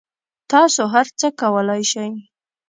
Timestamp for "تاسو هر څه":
0.51-1.27